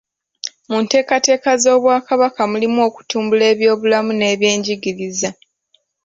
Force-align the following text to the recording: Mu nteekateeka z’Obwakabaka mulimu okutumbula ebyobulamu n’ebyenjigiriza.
Mu 0.69 0.77
nteekateeka 0.83 1.49
z’Obwakabaka 1.61 2.41
mulimu 2.51 2.79
okutumbula 2.89 3.43
ebyobulamu 3.53 4.11
n’ebyenjigiriza. 4.15 5.29